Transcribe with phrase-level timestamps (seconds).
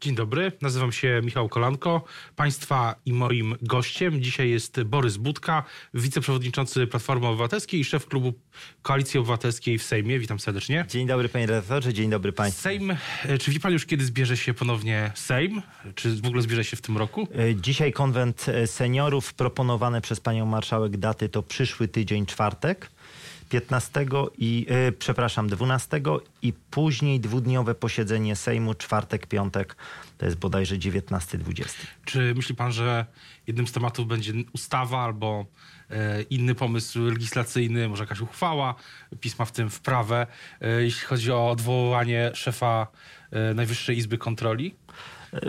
[0.00, 2.04] Dzień dobry, nazywam się Michał Kolanko.
[2.36, 8.32] Państwa i moim gościem dzisiaj jest Borys Budka, wiceprzewodniczący Platformy Obywatelskiej i szef klubu
[8.82, 10.18] Koalicji Obywatelskiej w Sejmie.
[10.18, 10.84] Witam serdecznie.
[10.88, 12.62] Dzień dobry panie redaktorze, dzień dobry państwu.
[12.62, 15.62] Sejm, e, czy wie pan już kiedy zbierze się ponownie Sejm?
[15.94, 17.28] Czy w ogóle zbierze się w tym roku?
[17.38, 22.90] E, Dzisiaj konwent e, seniorów proponowane przez panią marszałek daty to przyszły tydzień czwartek.
[23.50, 24.06] 15
[24.38, 26.00] i, e, przepraszam, 12
[26.42, 29.76] i później dwudniowe posiedzenie Sejmu, czwartek, piątek,
[30.18, 31.64] to jest bodajże 19-20.
[32.04, 33.06] Czy myśli pan, że
[33.46, 35.46] jednym z tematów będzie ustawa albo
[35.90, 38.74] e, inny pomysł legislacyjny, może jakaś uchwała,
[39.20, 40.26] pisma w tym wprawę,
[40.60, 42.86] e, jeśli chodzi o odwoływanie szefa
[43.54, 44.74] Najwyższej Izby Kontroli?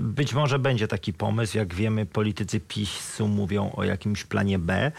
[0.02, 1.58] Być może będzie taki pomysł.
[1.58, 4.92] Jak wiemy, politycy PiSu mówią o jakimś planie B.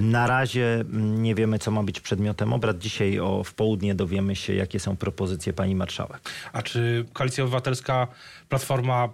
[0.00, 2.78] Na razie mm, nie wiemy, co ma być przedmiotem obrad.
[2.78, 6.30] Dzisiaj o, w południe dowiemy się, jakie są propozycje pani marszałek.
[6.52, 8.08] A czy Koalicja Obywatelska,
[8.48, 9.08] Platforma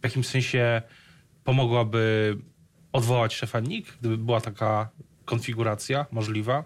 [0.00, 0.82] w jakimś sensie
[1.44, 2.36] pomogłaby
[2.92, 4.88] odwołać szefa NIK, gdyby była taka
[5.24, 6.64] konfiguracja możliwa?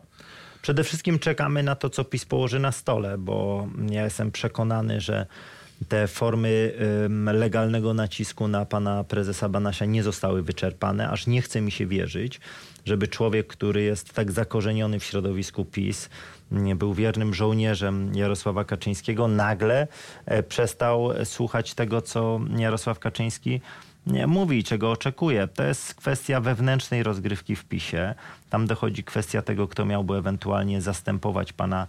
[0.63, 5.27] Przede wszystkim czekamy na to, co PiS położy na stole, bo ja jestem przekonany, że
[5.89, 6.73] te formy
[7.33, 12.41] legalnego nacisku na pana prezesa Banasia nie zostały wyczerpane, aż nie chce mi się wierzyć,
[12.85, 16.09] żeby człowiek, który jest tak zakorzeniony w środowisku PiS,
[16.77, 19.89] był wiernym żołnierzem Jarosława Kaczyńskiego, nagle
[20.27, 23.61] e, przestał słuchać tego, co Jarosław Kaczyński
[24.07, 25.49] nie mówi czego oczekuje.
[25.49, 28.15] To jest kwestia wewnętrznej rozgrywki w PiSie.
[28.51, 31.87] Tam dochodzi kwestia tego, kto miałby ewentualnie zastępować pana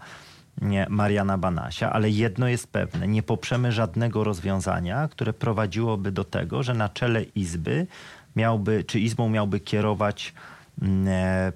[0.89, 6.73] Mariana Banasia, ale jedno jest pewne, nie poprzemy żadnego rozwiązania, które prowadziłoby do tego, że
[6.73, 7.87] na czele Izby
[8.35, 10.33] miałby, czy Izbą miałby kierować
[10.81, 11.51] mm, e,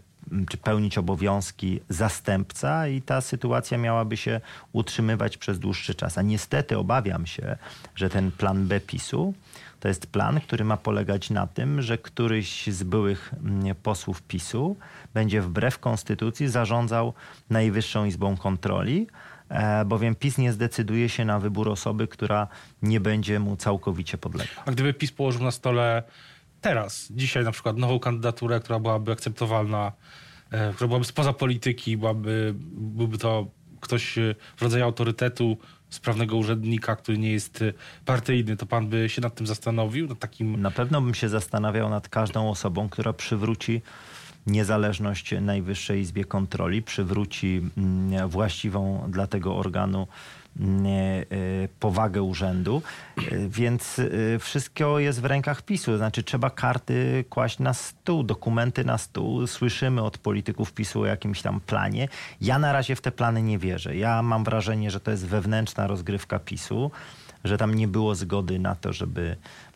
[0.50, 4.42] czy pełnić obowiązki zastępca i ta sytuacja miałaby się
[4.74, 6.18] utrzymywać przez dłuższy czas.
[6.18, 7.58] A niestety obawiam się,
[7.96, 9.34] że ten plan B PiSu
[9.80, 13.34] to jest plan, który ma polegać na tym, że któryś z byłych
[13.84, 14.78] posłów PiSu
[15.14, 17.14] będzie wbrew konstytucji zarządzał
[17.50, 19.08] Najwyższą Izbą Kontroli,
[19.50, 22.48] e, bowiem PiS nie zdecyduje się na wybór osoby, która
[22.82, 24.64] nie będzie mu całkowicie podległa.
[24.66, 26.04] A gdyby PiS położył na stole
[26.66, 29.92] teraz, dzisiaj na przykład nową kandydaturę, która byłaby akceptowalna,
[30.52, 33.48] e, która byłaby spoza polityki, byłaby, byłby to
[33.82, 35.58] ktoś e, w rodzaju autorytetu,
[35.90, 37.74] sprawnego urzędnika, który nie jest e,
[38.06, 40.08] partyjny, to pan by się nad tym zastanowił?
[40.08, 40.62] Nad takim...
[40.62, 43.82] Na pewno bym się zastanawiał nad każdą osobą, która przywróci
[44.48, 50.08] niezależność Najwyższej Izbie Kontroli, przywróci mm, właściwą dla tego organu
[51.80, 52.82] powagę urzędu,
[53.18, 55.98] E, więc e, wszystko jest w rękach PiSu.
[55.98, 59.48] Znaczy trzeba karty kłaść na stół, dokumenty na stół.
[59.48, 62.08] Słyszymy od polityków PiSu o jakimś tam planie.
[62.42, 63.96] Ja na razie w te plany nie wierzę.
[63.96, 66.92] Ja mam wrażenie, że to jest wewnętrzna rozgrywka PiSu
[67.46, 69.36] że tam nie było zgody na to, żeby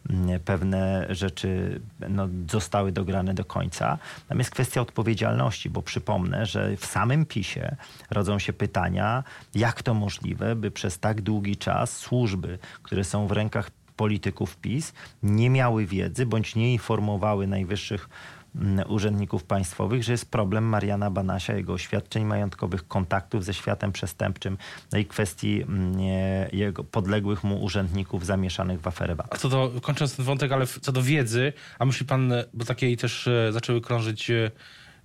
[0.10, 3.98] mm, pewne rzeczy no, zostały dograne do końca.
[4.28, 7.76] Tam jest kwestia odpowiedzialności, bo przypomnę, że w samym PiSie
[8.10, 9.24] rodzą się pytania,
[9.56, 14.94] jak to możliwe, by przez tak długi czas służby, które są w rękach polityków PiS,
[15.24, 18.10] nie miały wiedzy bądź nie informowały najwyższych
[18.88, 24.58] urzędników państwowych, że jest problem Mariana Banasia, jego oświadczeń majątkowych, kontaktów ze światem przestępczym,
[24.92, 26.00] no i kwestii mm,
[26.54, 29.28] jego podległych mu urzędników zamieszanych w aferę VAT.
[29.30, 32.98] A co do, kończąc ten wątek, ale co do wiedzy, a myśli pan, bo takiej
[32.98, 34.52] też e, zaczęły krążyć e,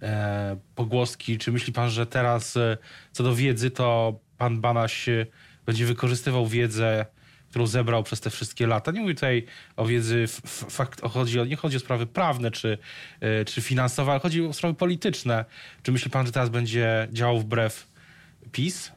[0.02, 2.76] e, pogłoski, czy myśli pan, że teraz e,
[3.12, 5.06] co do wiedzy, to pan Banaś
[5.66, 7.06] będzie wykorzystywał wiedzę,
[7.54, 8.92] którą zebrał przez te wszystkie lata?
[8.92, 10.24] Nie mówię tutaj o wiedzy,
[10.70, 12.78] fakt, chodzi nie chodzi o sprawy prawne czy,
[13.20, 15.44] e, czy finansowe, ale chodzi o sprawy polityczne.
[15.82, 17.86] Czy myśli pan, że teraz będzie działał wbrew
[18.52, 18.92] PiS,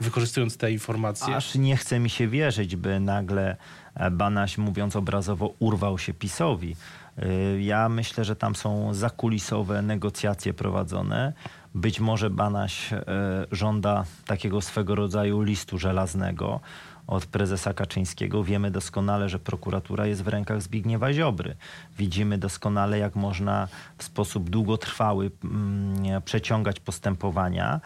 [0.00, 1.36] wykorzystując te informacje?
[1.36, 3.56] Aż nie chce mi się wierzyć, by nagle
[3.94, 6.76] e, Banaś, mówiąc obrazowo, urwał się PiSowi.
[7.22, 11.32] Y, Ja myślę, że tam są zakulisowe negocjacje prowadzone.
[11.74, 13.04] Być może Banaś e,
[13.52, 16.60] żąda takiego swego rodzaju listu żelaznego
[17.08, 18.44] od prezesa Kaczyńskiego.
[18.44, 21.56] Wiemy doskonale, że prokuratura jest w rękach Zbigniewa Ziobry.
[21.98, 23.68] Widzimy doskonale, jak można
[23.98, 27.80] w sposób długotrwały mm, przeciągać postępowania.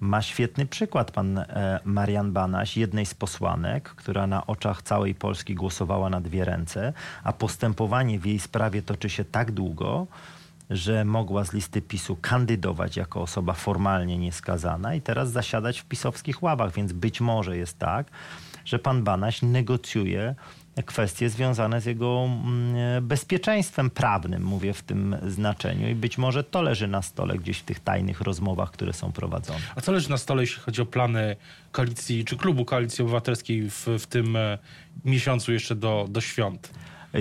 [0.00, 5.54] Ma świetny przykład pan e, Marian Banaś, jednej z posłanek, która na oczach całej Polski
[5.54, 6.92] głosowała na dwie ręce,
[7.24, 10.06] a postępowanie w jej sprawie toczy się tak długo,
[10.70, 16.42] że mogła z listy PiSu kandydować jako osoba formalnie nieskazana i teraz zasiadać w pisowskich
[16.42, 18.06] ławach, więc być może jest tak,
[18.64, 20.34] że pan Banaś negocjuje
[20.86, 25.88] kwestie związane z jego mm, bezpieczeństwem prawnym, mówię w tym znaczeniu.
[25.88, 29.60] I być może to leży na stole gdzieś w tych tajnych rozmowach, które są prowadzone.
[29.76, 31.36] A co leży na stole, jeśli chodzi o plany
[31.72, 34.58] koalicji czy klubu Koalicji Obywatelskiej w, w tym e,
[35.04, 36.70] miesiącu jeszcze do, do świąt?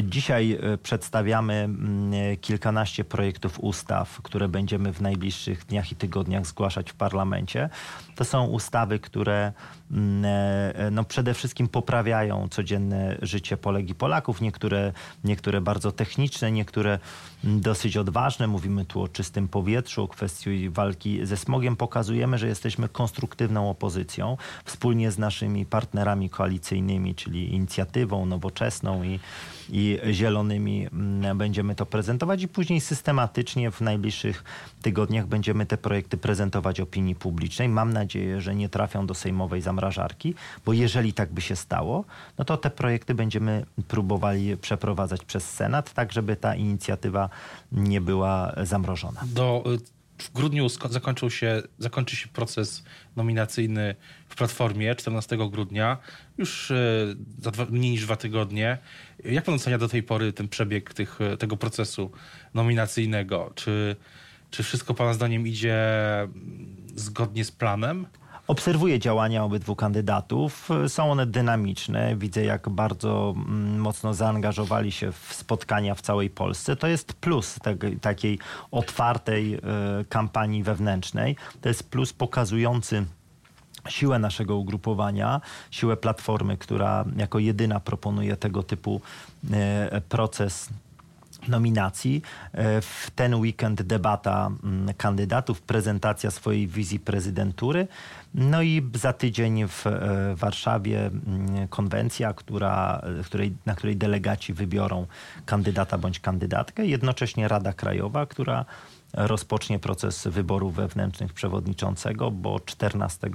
[0.03, 6.91] Dzisiaj e, przedstawiamy mm, kilkanaście projektów ustaw, które będziemy w najbliższych dniach i tygodniach zgłaszać
[6.91, 7.69] w parlamencie.
[8.15, 9.51] To są ustawy, które
[9.91, 10.25] mm,
[10.75, 14.41] e, no przede wszystkim poprawiają codzienne życie Polek i Polaków.
[14.41, 14.93] Niektóre,
[15.23, 16.99] niektóre bardzo techniczne, niektóre
[17.43, 18.47] mm, dosyć odważne.
[18.47, 21.75] Mówimy tu o czystym powietrzu, o kwestii walki ze smogiem.
[21.75, 29.19] Pokazujemy, że jesteśmy konstruktywną opozycją wspólnie z naszymi partnerami koalicyjnymi, czyli inicjatywą nowoczesną i,
[29.69, 29.80] i
[30.11, 34.43] zielonymi mm, będziemy to prezentować i później systematycznie w najbliższych
[34.81, 37.69] tygodniach będziemy te projekty prezentować opinii publicznej.
[37.69, 40.35] Mam nadzieję, że nie trafią do sejmowej zamrażarki,
[40.65, 42.05] bo jeżeli tak by się stało,
[42.37, 47.29] no to te projekty będziemy próbowali przeprowadzać przez Senat, tak żeby ta inicjatywa
[47.71, 49.21] nie była zamrożona.
[49.25, 49.63] Do,
[50.21, 52.83] w grudniu zakończył się, zakończy się proces
[53.15, 53.95] nominacyjny
[54.29, 55.97] w Platformie 14 grudnia,
[56.37, 56.73] już
[57.39, 58.77] za dwa, mniej niż dwa tygodnie.
[59.25, 62.11] Jak pan ocenia do tej pory ten przebieg tych, tego procesu
[62.53, 63.51] nominacyjnego?
[63.55, 63.95] Czy
[64.51, 65.77] czy wszystko Pana zdaniem idzie
[66.95, 68.07] zgodnie z planem?
[68.51, 70.69] Obserwuję działania obydwu kandydatów.
[70.87, 72.15] Są one dynamiczne.
[72.15, 76.75] Widzę, jak bardzo mm, mocno zaangażowali się w spotkania w całej Polsce.
[76.75, 77.59] To jest plus
[78.01, 78.39] takiej
[78.71, 79.59] otwartej e,
[80.09, 81.35] kampanii wewnętrznej.
[81.61, 83.05] To jest plus pokazujący
[83.89, 89.01] siłę naszego ugrupowania, siłę platformy, która jako jedyna proponuje tego typu
[89.51, 90.69] e, proces
[91.47, 92.21] nominacji.
[92.53, 97.87] E, w ten weekend debata mm, kandydatów, prezentacja swojej wizji prezydentury.
[98.35, 105.05] No i za tydzień w e, Warszawie mm, konwencja, która, której, na której delegaci wybiorą
[105.45, 106.85] kandydata bądź kandydatkę.
[106.85, 108.65] Jednocześnie Rada Krajowa, która
[109.13, 113.29] rozpocznie proces wyborów wewnętrznych przewodniczącego, bo 14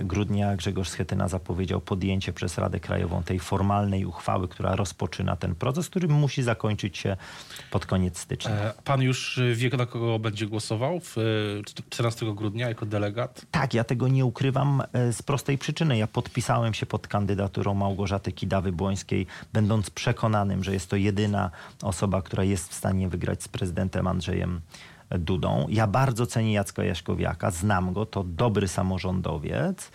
[0.00, 5.88] grudnia Grzegorz Schetyna zapowiedział podjęcie przez Radę Krajową tej formalnej uchwały, która rozpoczyna ten proces,
[5.88, 7.16] który musi zakończyć się
[7.70, 8.50] pod koniec stycznia.
[8.50, 11.16] E, pan już wie, na kogo będzie głosował w
[11.64, 13.46] 14 e, grudnia jako delegat?
[13.50, 15.98] Tak, ja tego nie ukrywam e, z prostej przyczyny.
[15.98, 21.50] Ja podpisałem się pod kandydaturą Małgorzaty Kidawy-Błońskiej, będąc przekonanym, że jest to jedyna
[21.82, 24.60] osoba, która jest w stanie wygrać z prezydentem Andrzejem
[25.10, 25.66] Dudą.
[25.68, 29.90] Ja bardzo cenię Jacka Jaśkowiaka, znam go, to dobry samorządowiec.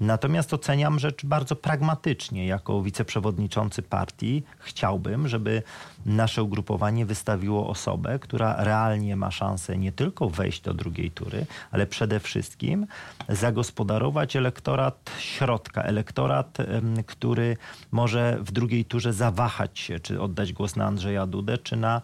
[0.00, 2.46] Natomiast oceniam rzecz bardzo pragmatycznie.
[2.46, 5.62] Jako wiceprzewodniczący partii chciałbym, żeby
[6.06, 11.86] nasze ugrupowanie wystawiło osobę, która realnie ma szansę nie tylko wejść do drugiej tury, ale
[11.86, 12.86] przede wszystkim
[13.28, 16.58] zagospodarować elektorat środka, elektorat,
[17.06, 17.56] który
[17.90, 22.00] może w drugiej turze zawahać się, czy oddać głos na Andrzeja Dudę, czy na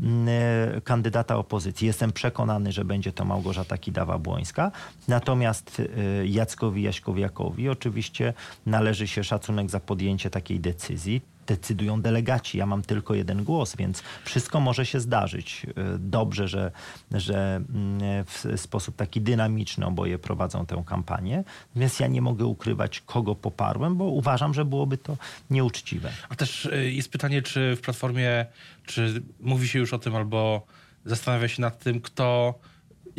[0.00, 0.28] mm,
[0.76, 1.86] e, kandydata opozycji.
[1.86, 4.70] Jestem przekonany, że będzie to Małgorzata Kidawa-Błońska.
[5.08, 5.82] Natomiast
[6.20, 8.34] e, Jackowi Jaśkowiakowi oczywiście
[8.66, 12.58] należy się szacunek za podjęcie takiej decyzji decydują delegaci.
[12.58, 15.66] Ja mam tylko jeden głos, więc wszystko może się zdarzyć.
[15.68, 16.70] E, dobrze, że,
[17.12, 21.44] że mm, w sposób taki dynamiczny oboje prowadzą tę kampanię,
[21.76, 25.16] więc ja nie mogę ukrywać, kogo poparłem, bo uważam, że byłoby to
[25.50, 26.10] nieuczciwe.
[26.28, 28.46] A też e, jest pytanie, czy w Platformie,
[28.86, 30.66] czy mówi się już o tym, albo
[31.04, 32.58] zastanawia się nad tym, kto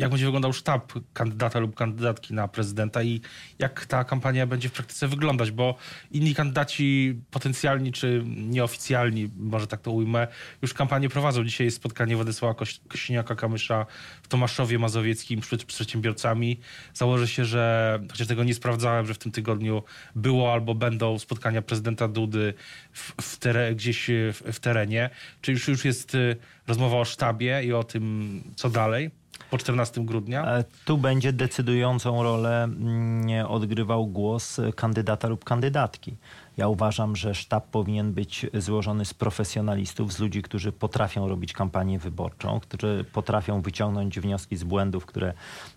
[0.00, 3.20] jak będzie wyglądał sztab kandydata lub kandydatki na prezydenta i
[3.58, 5.74] jak ta kampania będzie w praktyce wyglądać, bo
[6.10, 10.28] inni kandydaci potencjalni czy nieoficjalni, może tak to ujmę,
[10.62, 11.44] już kampanię prowadzą.
[11.44, 12.54] Dzisiaj jest spotkanie Władysława
[12.88, 13.86] Kośniaka-Kamysza
[14.22, 16.60] w Tomaszowie Mazowieckim z przedsiębiorcami.
[16.94, 19.82] Założę się, że, chociaż tego nie sprawdzałem, że w tym tygodniu
[20.14, 22.54] było albo będą spotkania prezydenta Dudy
[22.92, 23.38] w, w
[23.74, 25.10] gdzieś w, w terenie.
[25.40, 29.19] Czy już, już jest y, rozmowa o sztabie i o tym, co dalej?
[29.50, 30.46] Po 14 grudnia?
[30.46, 36.16] E, tu będzie decydującą rolę mm, odgrywał głos kandydata lub kandydatki.
[36.60, 41.98] Ja uważam, że sztab powinien być złożony z profesjonalistów, z ludzi, którzy potrafią robić kampanię
[41.98, 45.32] wyborczą, którzy potrafią wyciągnąć wnioski z błędów, które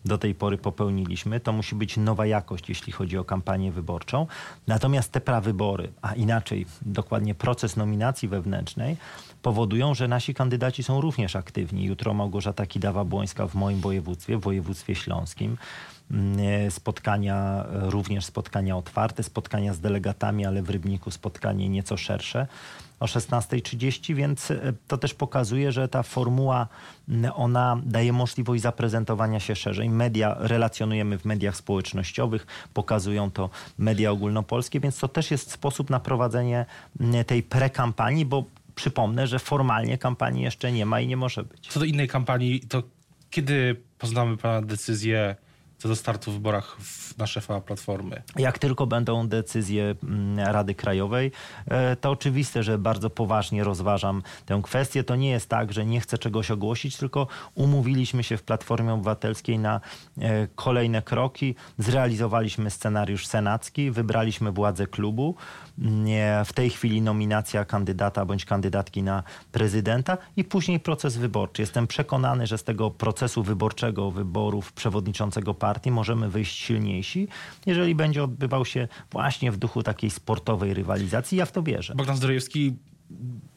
[0.05, 1.39] do tej pory popełniliśmy.
[1.39, 4.27] To musi być nowa jakość, jeśli chodzi o kampanię wyborczą.
[4.67, 8.97] Natomiast te prawybory, a inaczej dokładnie proces nominacji wewnętrznej,
[9.41, 11.83] powodują, że nasi kandydaci są również aktywni.
[11.83, 15.57] Jutro Małgorzata Kidawa-Błońska w moim województwie, w województwie śląskim.
[16.11, 22.47] Mm, spotkania, również spotkania otwarte, spotkania z delegatami, ale w Rybniku spotkanie nieco szersze
[23.03, 26.67] o 16.30, więc e, to też pokazuje, że ta formuła
[27.33, 29.89] ona daje możliwość zaprezentowania się szerzej.
[29.89, 35.99] Media relacjonujemy w mediach społecznościowych, pokazują to media ogólnopolskie, więc to też jest sposób na
[35.99, 36.65] prowadzenie
[37.27, 38.43] tej prekampanii, bo
[38.75, 41.67] przypomnę, że formalnie kampanii jeszcze nie ma i nie może być.
[41.67, 42.83] Co do innej kampanii, to
[43.29, 45.35] kiedy poznamy Pana decyzję
[45.83, 46.77] co do startu w wyborach
[47.17, 48.21] na szefa Platformy?
[48.35, 51.31] Jak tylko będą decyzje mm, Rady Krajowej,
[51.67, 55.03] e, to oczywiste, że bardzo poważnie rozważam tę kwestię.
[55.03, 59.59] To nie jest tak, że nie chcę czegoś ogłosić, tylko umówiliśmy się w Platformie Obywatelskiej
[59.59, 59.81] na
[60.17, 61.55] e, kolejne kroki.
[61.77, 65.35] Zrealizowaliśmy scenariusz senacki, wybraliśmy władzę klubu.
[66.45, 71.61] W tej chwili nominacja kandydata bądź kandydatki na prezydenta i później proces wyborczy.
[71.61, 77.27] Jestem przekonany, że z tego procesu wyborczego, wyborów przewodniczącego partii możemy wyjść silniejsi,
[77.65, 81.37] jeżeli będzie odbywał się właśnie w duchu takiej sportowej rywalizacji.
[81.37, 81.95] Ja w to wierzę.
[81.95, 82.73] Bogdan Zdrojewski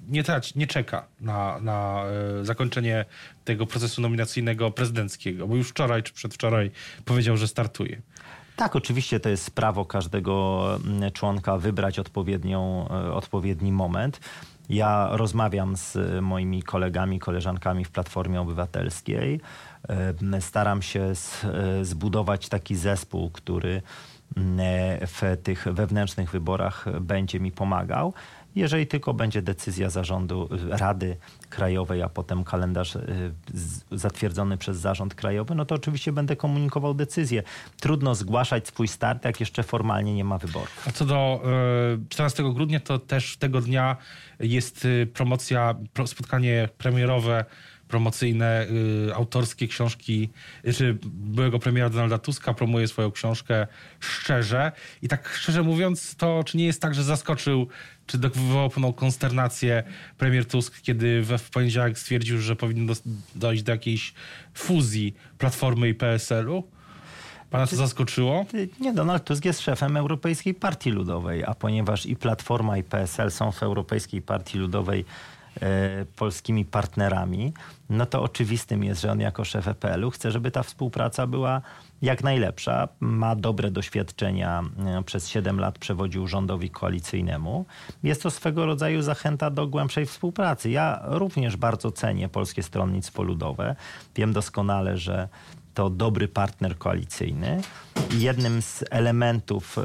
[0.09, 2.05] nie, trać, nie czeka na, na
[2.41, 3.05] e, zakończenie
[3.45, 6.71] tego procesu nominacyjnego prezydenckiego, bo już wczoraj czy przedwczoraj
[7.05, 8.03] powiedział, że startuje.
[8.57, 14.21] Tak, oczywiście to jest prawo każdego mm, członka wybrać odpowiednią, e, odpowiedni moment.
[14.69, 19.41] Ja rozmawiam z moimi kolegami, koleżankami w Platformie Obywatelskiej.
[19.89, 21.15] E, staram się e,
[21.85, 23.83] zbudować taki zespół, który
[24.37, 24.59] mm,
[25.07, 28.15] w tych wewnętrznych wyborach będzie mi pomagał.
[28.57, 31.17] Jeżeli tylko będzie decyzja zarządu Rady
[31.51, 32.99] Krajowej, a potem kalendarz
[33.93, 37.43] zatwierdzony przez zarząd krajowy, no to oczywiście będę komunikował decyzję.
[37.81, 40.89] Trudno zgłaszać swój start, jak jeszcze formalnie nie ma wyborów.
[40.89, 41.43] A co do
[42.09, 43.97] 14 y, grudnia, to też tego dnia
[44.41, 45.75] jest promocja,
[46.07, 47.45] spotkanie premierowe
[47.89, 48.67] promocyjne,
[49.09, 50.29] y, autorskie książki,
[50.75, 53.67] czy byłego premiera Donalda Tuska promuje swoją książkę
[54.01, 54.73] szczerze.
[55.03, 57.69] I tak szczerze mówiąc, to czy nie jest tak, że zaskoczył,
[58.07, 59.83] czy wywołał pewną konsternację
[60.19, 62.93] premier Tusk, kiedy we w poniedziałek stwierdził, że powinno
[63.35, 64.15] dojść do jakiejś
[64.55, 66.65] fuzji Platformy i PSL-u?
[67.51, 68.47] Pana to zaskoczyło?
[68.81, 73.53] Nie, Donald Tusk jest szefem Europejskiej Partii Ludowej, a ponieważ i Platforma i PSL są
[73.53, 75.05] w Europejskiej Partii Ludowej
[76.17, 77.53] polskimi partnerami,
[77.91, 81.63] no to oczywistym jest, że on jako szef EPL-u chce, żeby ta współpraca była
[82.03, 82.89] jak najlepsza.
[83.01, 87.67] Ma dobre doświadczenia, e, przez 7 lat przewodził rządowi koalicyjnemu.
[88.03, 90.71] Jest to swego rodzaju zachęta do głębszej współpracy.
[90.71, 93.77] Ja również bardzo cenię Polskie Stronnictwo Ludowe.
[94.17, 95.29] Wiem doskonale, że
[95.77, 97.61] to dobry partner koalicyjny.
[98.19, 99.83] Jednym z elementów y,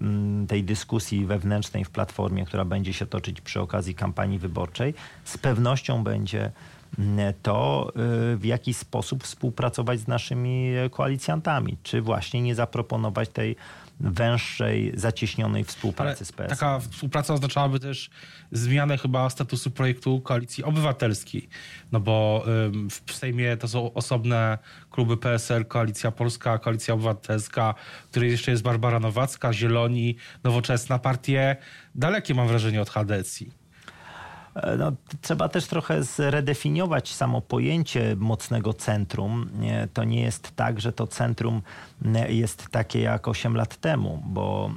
[0.00, 4.94] mm, tej dyskusji wewnętrznej w Platformie, która będzie się toczyć przy okazji kampanii wyborczej,
[5.24, 6.52] z pewnością będzie
[6.98, 7.92] mm, to,
[8.32, 11.76] y, w jaki sposób współpracować z naszymi koalicjantami.
[11.82, 13.56] Czy właśnie nie zaproponować tej
[14.00, 16.50] węższej, zacieśnionej współpracy Ale z PSL.
[16.50, 18.10] Taka współpraca oznaczałaby też
[18.52, 21.48] zmianę chyba statusu projektu Koalicji Obywatelskiej.
[21.92, 22.44] No bo
[23.06, 24.58] w Sejmie to są osobne
[24.90, 27.74] kluby PSL, Koalicja Polska, Koalicja Obywatelska,
[28.06, 31.56] w której jeszcze jest Barbara Nowacka, Zieloni, Nowoczesna, partie
[31.94, 33.59] dalekie mam wrażenie od HDSI.
[34.54, 39.50] E, no, trzeba też trochę zredefiniować samo pojęcie mocnego centrum.
[39.94, 41.62] To nie jest tak, że to centrum
[42.28, 44.70] jest takie jak 8 lat temu, bo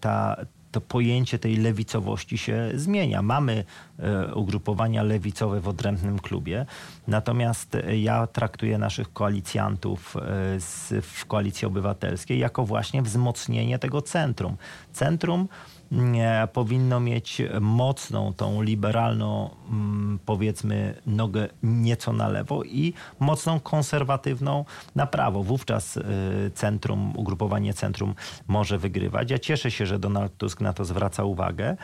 [0.00, 0.36] ta,
[0.74, 3.22] to pojęcie tej lewicowości się zmienia.
[3.22, 3.64] Mamy
[3.98, 6.66] e, ugrupowania lewicowe w odrębnym klubie,
[7.08, 10.20] natomiast ja traktuję naszych koalicjantów e,
[11.02, 14.56] w koalicji obywatelskiej jako właśnie wzmocnienie tego centrum.
[14.92, 15.48] Centrum
[16.52, 25.06] powinno mieć mocną, tą liberalną, mm, powiedzmy, nogę nieco na lewo i mocną konserwatywną na
[25.06, 25.42] prawo.
[25.42, 26.02] Wówczas y,
[26.54, 28.14] centrum, ugrupowanie centrum
[28.48, 29.30] może wygrywać.
[29.30, 31.76] Ja cieszę się, że Donald Tusk na to zwraca uwagę.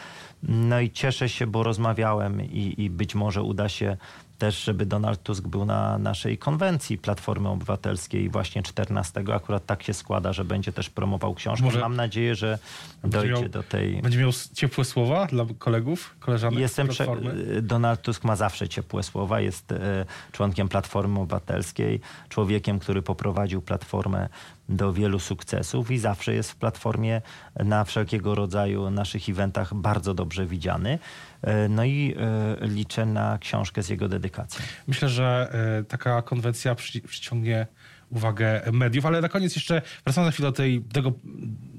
[0.43, 3.97] No i cieszę się, bo rozmawiałem i, i być może uda się
[4.40, 9.25] też, żeby Donald Tusk był na naszej konwencji Platformy Obywatelskiej właśnie 14.
[9.35, 11.64] Akurat tak się składa, że będzie też promował książkę.
[11.64, 12.59] Może Mam nadzieję, że
[13.04, 14.02] dojdzie miał, do tej...
[14.02, 17.30] Będzie miał ciepłe słowa dla kolegów, koleżanek Jestem Platformy?
[17.30, 17.62] Prze...
[17.62, 19.40] Donald Tusk ma zawsze ciepłe słowa.
[19.40, 24.28] Jest e, członkiem Platformy Obywatelskiej, człowiekiem, który poprowadził Platformę
[24.70, 27.23] do wielu sukcesów i zawsze jest w Platformie
[27.64, 30.99] na wszelkiego rodzaju naszych eventach bardzo dobrze widziany.
[31.42, 32.14] E, no i
[32.62, 34.64] e, liczę na książkę z jego dedykacją.
[34.87, 36.75] Myślę, że e, taka konwencja
[37.06, 37.66] przyciągnie
[38.11, 41.12] uwagę mediów, ale na koniec jeszcze wracam na chwilę do tej tego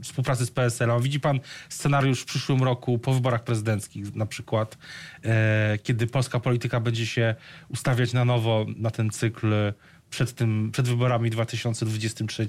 [0.04, 1.02] współpracy z PSL-em.
[1.02, 1.40] Widzi pan
[1.70, 4.78] scenariusz w przyszłym roku po wyborach prezydenckich na przykład,
[5.84, 7.36] kiedy polska polityka będzie się
[7.70, 9.54] ustawiać na nowo na ten cykl
[10.12, 12.48] przed, tym, przed wyborami 2023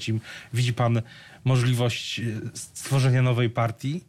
[0.54, 1.02] widzi pan
[1.45, 2.23] możliwość e,
[2.54, 4.04] stworzenia nowej partii?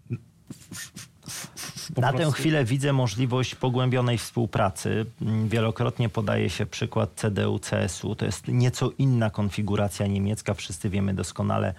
[1.95, 2.31] Po Na prostu.
[2.31, 5.05] tę chwilę widzę możliwość pogłębionej współpracy.
[5.21, 8.15] Mm, wielokrotnie podaje się przykład CDU-CSU.
[8.15, 10.53] To jest nieco inna konfiguracja niemiecka.
[10.53, 11.73] Wszyscy wiemy doskonale,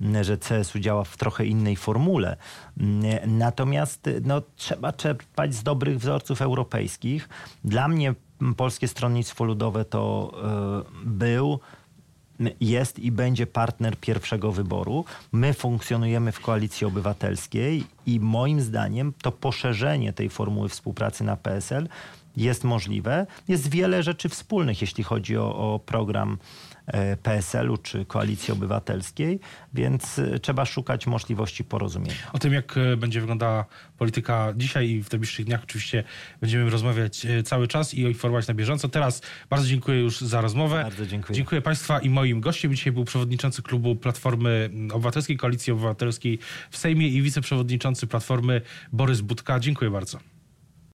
[0.00, 2.36] mm, że CSU działa w trochę innej formule.
[2.80, 7.28] Mm, natomiast no, trzeba czerpać z dobrych wzorców europejskich.
[7.64, 8.14] Dla mnie
[8.56, 10.32] Polskie Stronnictwo Ludowe to
[11.04, 11.60] y, był
[12.60, 15.04] jest i będzie partner pierwszego wyboru.
[15.32, 21.88] My funkcjonujemy w koalicji obywatelskiej i moim zdaniem to poszerzenie tej formuły współpracy na PSL
[22.36, 23.26] jest możliwe.
[23.48, 26.38] Jest wiele rzeczy wspólnych, jeśli chodzi o, o program
[26.88, 29.40] E, PSL-u czy Koalicji Obywatelskiej,
[29.74, 32.14] więc e, trzeba szukać możliwości porozumienia.
[32.32, 33.64] O tym, jak e, będzie wyglądała
[33.98, 36.04] polityka dzisiaj i w najbliższych dniach oczywiście
[36.40, 38.88] będziemy rozmawiać cały czas i informować na bieżąco.
[38.88, 40.82] Teraz bardzo dziękuję już za rozmowę.
[40.82, 41.36] Bardzo dziękuję.
[41.36, 46.38] Dziękuję Państwa i moim gościem dzisiaj był przewodniczący klubu Platformy Obywatelskiej, Koalicji Obywatelskiej
[46.70, 48.60] w Sejmie i wiceprzewodniczący Platformy
[48.92, 49.60] Borys Budka.
[49.60, 50.18] Dziękuję bardzo.